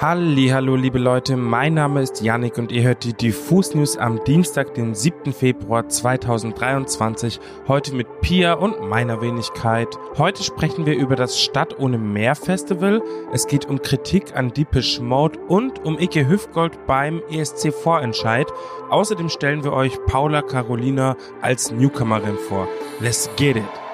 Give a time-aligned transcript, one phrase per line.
[0.00, 4.74] Hallo, liebe Leute, mein Name ist Yannick und ihr hört die Diffus News am Dienstag,
[4.74, 5.32] den 7.
[5.32, 9.88] Februar 2023, heute mit Pia und meiner Wenigkeit.
[10.16, 15.00] Heute sprechen wir über das Stadt ohne Meer Festival, es geht um Kritik an Deepish
[15.00, 18.46] Mode und um Icke Hüftgold beim ESC Vorentscheid.
[18.90, 22.68] Außerdem stellen wir euch Paula Carolina als Newcomerin vor.
[23.00, 23.87] Let's get it!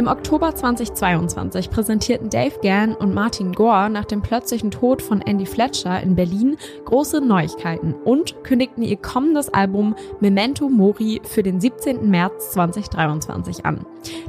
[0.00, 5.44] Im Oktober 2022 präsentierten Dave Gann und Martin Gore nach dem plötzlichen Tod von Andy
[5.44, 12.08] Fletcher in Berlin große Neuigkeiten und kündigten ihr kommendes Album Memento Mori für den 17.
[12.08, 13.84] März 2023 an.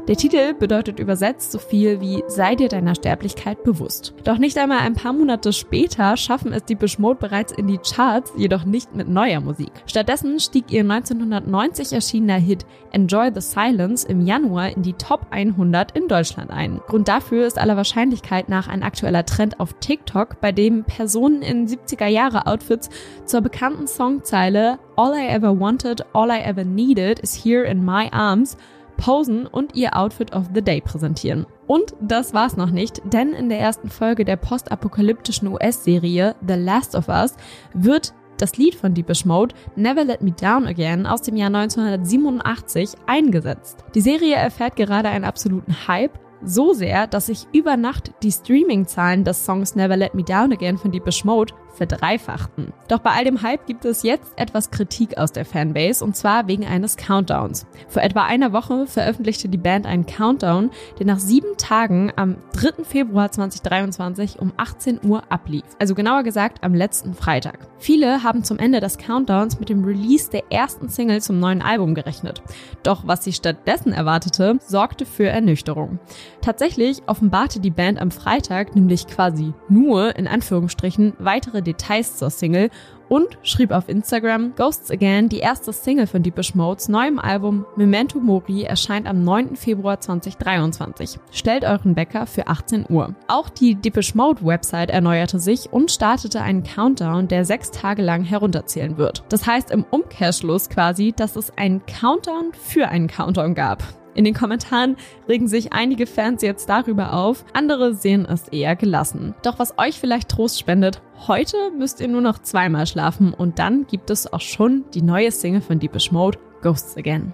[0.10, 4.14] Der Titel bedeutet übersetzt so viel wie Sei dir deiner Sterblichkeit bewusst.
[4.26, 8.34] Doch nicht einmal ein paar Monate später schaffen es die Mode bereits in die Charts,
[8.36, 9.72] jedoch nicht mit neuer Musik.
[9.86, 15.61] Stattdessen stieg ihr 1990 erschienener Hit Enjoy the Silence im Januar in die Top 100
[15.62, 16.82] 100 in Deutschland ein.
[16.88, 21.68] Grund dafür ist aller Wahrscheinlichkeit nach ein aktueller Trend auf TikTok, bei dem Personen in
[21.68, 22.90] 70er Jahre Outfits
[23.26, 28.10] zur bekannten Songzeile All I ever wanted, all I ever needed is here in my
[28.12, 28.58] arms
[28.98, 31.46] posen und ihr Outfit of the Day präsentieren.
[31.66, 36.96] Und das war's noch nicht, denn in der ersten Folge der postapokalyptischen US-Serie The Last
[36.96, 37.36] of Us
[37.74, 42.92] wird das Lied von Deepish Mode, Never Let Me Down Again, aus dem Jahr 1987
[43.06, 43.84] eingesetzt.
[43.94, 49.24] Die Serie erfährt gerade einen absoluten Hype so sehr, dass sich über Nacht die Streaming-Zahlen
[49.24, 52.74] des Songs Never Let Me Down Again von Deepish Mode verdreifachten.
[52.88, 56.48] Doch bei all dem Hype gibt es jetzt etwas Kritik aus der Fanbase und zwar
[56.48, 57.66] wegen eines Countdowns.
[57.88, 62.84] Vor etwa einer Woche veröffentlichte die Band einen Countdown, der nach sieben Tagen am 3.
[62.84, 65.64] Februar 2023 um 18 Uhr ablief.
[65.80, 67.60] Also genauer gesagt am letzten Freitag.
[67.78, 71.96] Viele haben zum Ende des Countdowns mit dem Release der ersten Single zum neuen Album
[71.96, 72.42] gerechnet.
[72.84, 76.00] Doch was sie stattdessen erwartete, sorgte für Ernüchterung.
[76.42, 82.70] Tatsächlich offenbarte die Band am Freitag nämlich quasi nur in Anführungsstrichen weitere Details zur Single
[83.12, 88.20] und schrieb auf Instagram, Ghosts Again, die erste Single von Deepish Modes neuem Album Memento
[88.20, 89.58] Mori erscheint am 9.
[89.58, 91.20] Februar 2023.
[91.30, 93.14] Stellt euren Wecker für 18 Uhr.
[93.28, 98.24] Auch die Deepish Mode Website erneuerte sich und startete einen Countdown, der sechs Tage lang
[98.24, 99.24] herunterzählen wird.
[99.28, 103.84] Das heißt im Umkehrschluss quasi, dass es einen Countdown für einen Countdown gab.
[104.14, 104.98] In den Kommentaren
[105.30, 109.36] regen sich einige Fans jetzt darüber auf, andere sehen es eher gelassen.
[109.44, 113.88] Doch was euch vielleicht Trost spendet, heute müsst ihr nur noch zweimal schlafen und dann
[113.88, 117.34] gibt es auch schon die neue Single von Deepish Mode, Ghosts Again.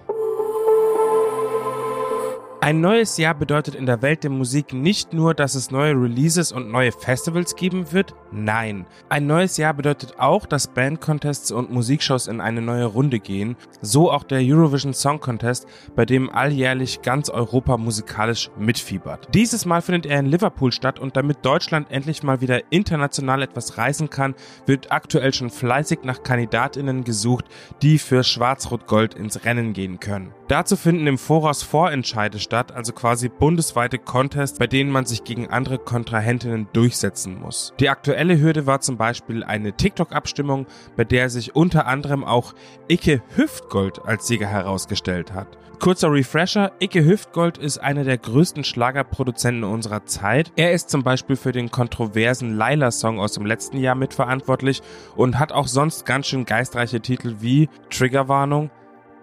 [2.68, 6.52] Ein neues Jahr bedeutet in der Welt der Musik nicht nur, dass es neue Releases
[6.52, 8.84] und neue Festivals geben wird, nein.
[9.08, 14.12] Ein neues Jahr bedeutet auch, dass Bandcontests und Musikshows in eine neue Runde gehen, so
[14.12, 19.28] auch der Eurovision Song Contest, bei dem alljährlich ganz Europa musikalisch mitfiebert.
[19.32, 23.78] Dieses Mal findet er in Liverpool statt und damit Deutschland endlich mal wieder international etwas
[23.78, 24.34] reißen kann,
[24.66, 27.46] wird aktuell schon fleißig nach Kandidatinnen gesucht,
[27.80, 30.34] die für Schwarz-Rot-Gold ins Rennen gehen können.
[30.48, 35.48] Dazu finden im Voraus Vorentscheide statt, also quasi bundesweite Contests, bei denen man sich gegen
[35.48, 37.72] andere Kontrahentinnen durchsetzen muss.
[37.80, 42.54] Die aktuelle Hürde war zum Beispiel eine TikTok-Abstimmung, bei der sich unter anderem auch
[42.88, 45.58] Icke Hüftgold als Sieger herausgestellt hat.
[45.78, 50.50] Kurzer Refresher, Icke Hüftgold ist einer der größten Schlagerproduzenten unserer Zeit.
[50.56, 54.82] Er ist zum Beispiel für den kontroversen Laila-Song aus dem letzten Jahr mitverantwortlich
[55.14, 58.70] und hat auch sonst ganz schön geistreiche Titel wie Triggerwarnung,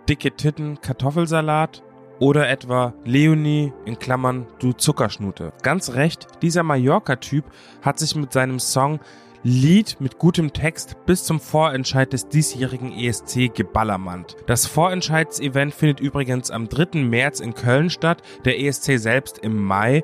[0.07, 1.83] dicke Titten Kartoffelsalat
[2.19, 5.51] oder etwa Leonie in Klammern du Zuckerschnute.
[5.61, 7.45] Ganz recht, dieser Mallorca-Typ
[7.81, 8.99] hat sich mit seinem Song
[9.47, 14.35] Lied mit gutem Text bis zum Vorentscheid des diesjährigen ESC geballermannt.
[14.47, 17.01] Das Vorentscheidsevent findet übrigens am 3.
[17.01, 20.03] März in Köln statt, der ESC selbst im Mai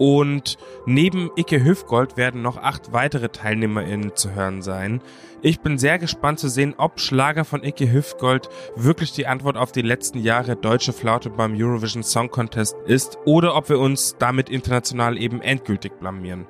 [0.00, 0.56] und
[0.86, 5.02] neben Icke Hüfgold werden noch acht weitere TeilnehmerInnen zu hören sein.
[5.42, 9.72] Ich bin sehr gespannt zu sehen, ob Schlager von Icke Hüftgold wirklich die Antwort auf
[9.72, 14.48] die letzten Jahre deutsche Flaute beim Eurovision Song Contest ist oder ob wir uns damit
[14.48, 16.46] international eben endgültig blamieren.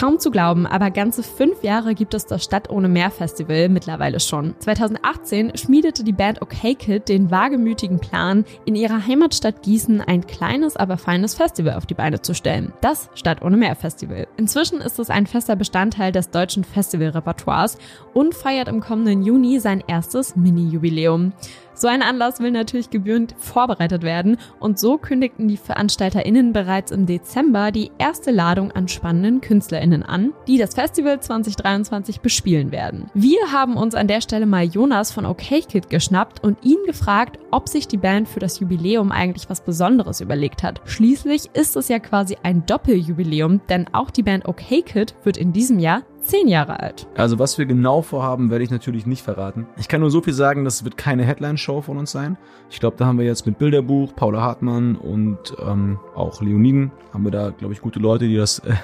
[0.00, 4.18] Kaum zu glauben, aber ganze fünf Jahre gibt es das Stadt ohne Meer Festival mittlerweile
[4.18, 4.54] schon.
[4.58, 10.74] 2018 schmiedete die Band OK Kid den wagemütigen Plan, in ihrer Heimatstadt Gießen ein kleines,
[10.74, 12.72] aber feines Festival auf die Beine zu stellen.
[12.80, 14.26] Das Stadt ohne Meer Festival.
[14.38, 17.76] Inzwischen ist es ein fester Bestandteil des deutschen Festivalrepertoires
[18.14, 21.34] und feiert im kommenden Juni sein erstes Mini-Jubiläum.
[21.80, 27.06] So ein Anlass will natürlich gebührend vorbereitet werden und so kündigten die VeranstalterInnen bereits im
[27.06, 33.10] Dezember die erste Ladung an spannenden KünstlerInnen an, die das Festival 2023 bespielen werden.
[33.14, 37.66] Wir haben uns an der Stelle mal Jonas von OKKid geschnappt und ihn gefragt, ob
[37.66, 40.82] sich die Band für das Jubiläum eigentlich was Besonderes überlegt hat.
[40.84, 45.78] Schließlich ist es ja quasi ein Doppeljubiläum, denn auch die Band OKKid wird in diesem
[45.78, 47.06] Jahr zehn Jahre alt.
[47.16, 49.66] Also was wir genau vorhaben, werde ich natürlich nicht verraten.
[49.78, 52.36] Ich kann nur so viel sagen, das wird keine Headline-Show von uns sein.
[52.70, 57.24] Ich glaube, da haben wir jetzt mit Bilderbuch, Paula Hartmann und ähm, auch Leoniden, haben
[57.24, 58.74] wir da, glaube ich, gute Leute, die das äh,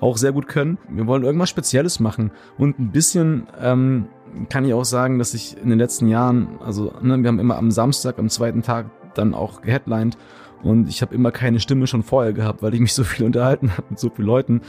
[0.00, 0.78] auch sehr gut können.
[0.88, 4.06] Wir wollen irgendwas Spezielles machen und ein bisschen ähm,
[4.48, 7.56] kann ich auch sagen, dass ich in den letzten Jahren, also ne, wir haben immer
[7.56, 10.16] am Samstag, am zweiten Tag dann auch geheadlined
[10.62, 13.72] und ich habe immer keine Stimme schon vorher gehabt, weil ich mich so viel unterhalten
[13.72, 14.60] habe mit so vielen Leuten.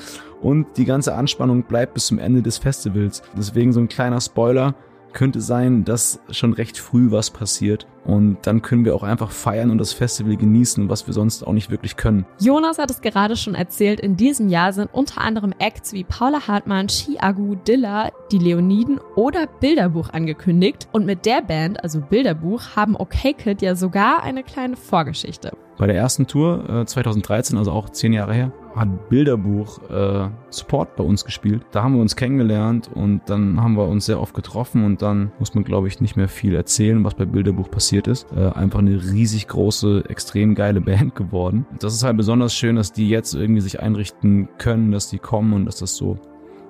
[0.41, 3.21] Und die ganze Anspannung bleibt bis zum Ende des Festivals.
[3.37, 4.75] Deswegen so ein kleiner Spoiler
[5.15, 7.87] könnte sein, dass schon recht früh was passiert.
[8.03, 11.53] Und dann können wir auch einfach feiern und das Festival genießen, was wir sonst auch
[11.53, 12.27] nicht wirklich können.
[12.39, 16.47] Jonas hat es gerade schon erzählt, in diesem Jahr sind unter anderem Acts wie Paula
[16.47, 20.87] Hartmann, Chiagu, Dilla, die Leoniden oder Bilderbuch angekündigt.
[20.91, 25.53] Und mit der Band, also Bilderbuch, haben OK Kid ja sogar eine kleine Vorgeschichte.
[25.79, 30.95] Bei der ersten Tour äh, 2013, also auch zehn Jahre her, hat Bilderbuch äh, Support
[30.95, 31.65] bei uns gespielt.
[31.71, 35.31] Da haben wir uns kennengelernt und dann haben wir uns sehr oft getroffen und dann
[35.39, 38.27] muss man, glaube ich, nicht mehr viel erzählen, was bei Bilderbuch passiert ist.
[38.35, 41.65] Äh, einfach eine riesig große, extrem geile Band geworden.
[41.79, 45.53] Das ist halt besonders schön, dass die jetzt irgendwie sich einrichten können, dass die kommen
[45.53, 46.17] und dass das so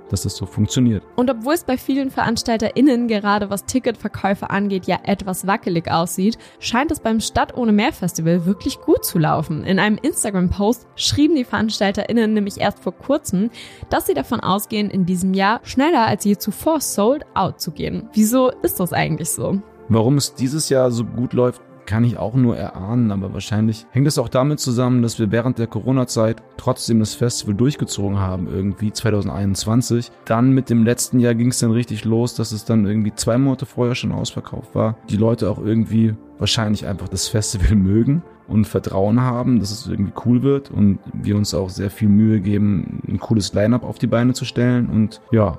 [0.09, 1.03] dass das so funktioniert.
[1.15, 6.91] Und obwohl es bei vielen VeranstalterInnen gerade was Ticketverkäufe angeht ja etwas wackelig aussieht, scheint
[6.91, 9.63] es beim Stadt ohne Meer Festival wirklich gut zu laufen.
[9.63, 13.49] In einem Instagram-Post schrieben die VeranstalterInnen nämlich erst vor kurzem,
[13.89, 18.09] dass sie davon ausgehen, in diesem Jahr schneller als je zuvor sold out zu gehen.
[18.13, 19.59] Wieso ist das eigentlich so?
[19.87, 24.07] Warum es dieses Jahr so gut läuft, kann ich auch nur erahnen, aber wahrscheinlich hängt
[24.07, 28.91] es auch damit zusammen, dass wir während der Corona-Zeit trotzdem das Festival durchgezogen haben, irgendwie
[28.91, 30.11] 2021.
[30.25, 33.37] Dann mit dem letzten Jahr ging es dann richtig los, dass es dann irgendwie zwei
[33.37, 34.97] Monate vorher schon ausverkauft war.
[35.09, 40.13] Die Leute auch irgendwie wahrscheinlich einfach das Festival mögen und Vertrauen haben, dass es irgendwie
[40.25, 44.07] cool wird und wir uns auch sehr viel Mühe geben, ein cooles Line-up auf die
[44.07, 45.57] Beine zu stellen und ja,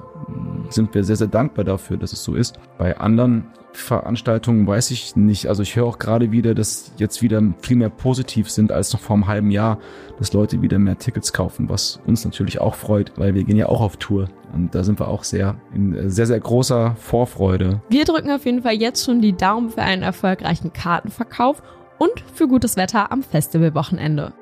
[0.71, 2.59] sind wir sehr, sehr dankbar dafür, dass es so ist.
[2.79, 3.47] Bei anderen
[3.77, 5.47] Veranstaltungen weiß ich nicht.
[5.47, 9.01] Also ich höre auch gerade wieder, dass jetzt wieder viel mehr positiv sind als noch
[9.01, 9.79] vor einem halben Jahr,
[10.19, 13.69] dass Leute wieder mehr Tickets kaufen, was uns natürlich auch freut, weil wir gehen ja
[13.69, 14.29] auch auf Tour.
[14.53, 17.83] Und da sind wir auch sehr in sehr, sehr großer Vorfreude.
[17.89, 21.63] Wir drücken auf jeden Fall jetzt schon die Daumen für einen erfolgreichen Kartenverkauf
[21.99, 24.33] und für gutes Wetter am Festivalwochenende.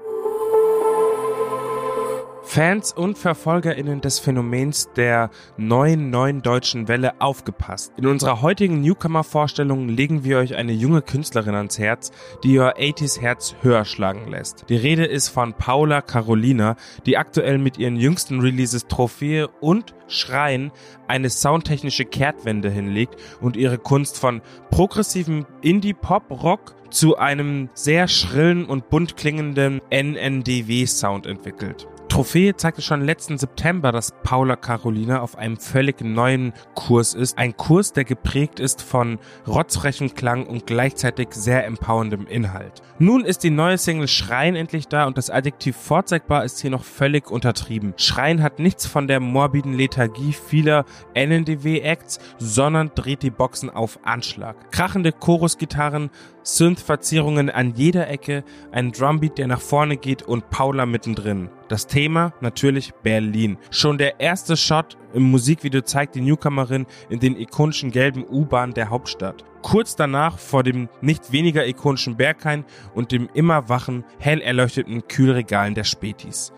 [2.55, 7.93] Fans und VerfolgerInnen des Phänomens der neuen, neuen deutschen Welle aufgepasst.
[7.97, 12.13] In unserer heutigen Newcomer-Vorstellung legen wir euch eine junge Künstlerin ans Herz,
[12.45, 14.67] die ihr 80s Herz höher schlagen lässt.
[14.69, 20.71] Die Rede ist von Paula Carolina, die aktuell mit ihren jüngsten Releases Trophäe und Schreien
[21.09, 28.91] eine soundtechnische Kehrtwende hinlegt und ihre Kunst von progressivem Indie-Pop-Rock zu einem sehr schrillen und
[28.91, 31.89] bunt klingenden NNDW-Sound entwickelt.
[32.15, 37.37] Trophäe zeigte schon letzten September, dass Paula Carolina auf einem völlig neuen Kurs ist.
[37.37, 39.19] Ein Kurs, der geprägt ist von
[39.49, 42.83] rotzfrechem Klang und gleichzeitig sehr empowerndem Inhalt.
[43.01, 46.85] Nun ist die neue Single Schreien endlich da und das Adjektiv vorzeigbar ist hier noch
[46.85, 47.95] völlig untertrieben.
[47.97, 50.85] Schreien hat nichts von der morbiden Lethargie vieler
[51.15, 54.71] NNDW-Acts, sondern dreht die Boxen auf Anschlag.
[54.71, 56.11] Krachende Chorusgitarren,
[56.45, 61.49] Synth-Verzierungen an jeder Ecke, ein Drumbeat, der nach vorne geht und Paula mittendrin.
[61.69, 63.57] Das Thema natürlich Berlin.
[63.71, 68.91] Schon der erste Shot im Musikvideo zeigt die Newcomerin in den ikonischen gelben U-Bahnen der
[68.91, 69.45] Hauptstadt.
[69.63, 75.75] Kurz danach vor dem nicht weniger ikonischen Berghain und dem immer wachen, hell erleuchteten Kühlregalen
[75.75, 76.53] der Spätis.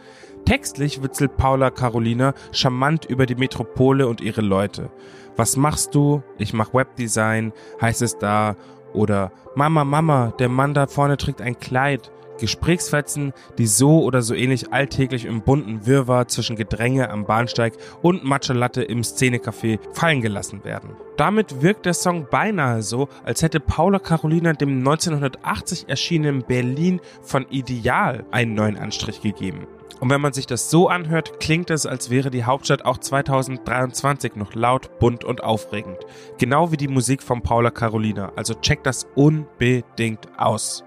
[0.44, 4.90] Textlich witzelt Paula Carolina charmant über die Metropole und ihre Leute.
[5.36, 6.22] Was machst du?
[6.38, 8.56] Ich mach Webdesign, heißt es da
[8.92, 12.10] oder Mama, Mama, der Mann da vorne trägt ein Kleid.
[12.38, 18.24] Gesprächsfetzen, die so oder so ähnlich alltäglich im bunten Wirrwarr zwischen Gedränge am Bahnsteig und
[18.24, 20.96] Matcha Latte im Szenecafé fallen gelassen werden.
[21.16, 27.46] Damit wirkt der Song beinahe so, als hätte Paula Carolina dem 1980 erschienenen Berlin von
[27.48, 29.66] Ideal einen neuen Anstrich gegeben.
[30.00, 34.36] Und wenn man sich das so anhört, klingt es, als wäre die Hauptstadt auch 2023
[34.36, 35.96] noch laut, bunt und aufregend.
[36.38, 38.32] Genau wie die Musik von Paula Carolina.
[38.36, 40.84] Also checkt das unbedingt aus.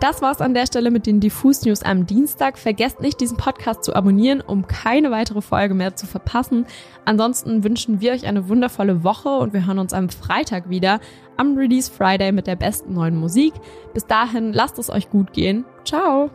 [0.00, 2.58] Das war's an der Stelle mit den Diffus News am Dienstag.
[2.58, 6.66] Vergesst nicht, diesen Podcast zu abonnieren, um keine weitere Folge mehr zu verpassen.
[7.04, 11.00] Ansonsten wünschen wir euch eine wundervolle Woche und wir hören uns am Freitag wieder
[11.36, 13.54] am Release Friday mit der besten neuen Musik.
[13.94, 15.64] Bis dahin, lasst es euch gut gehen.
[15.84, 16.30] Ciao!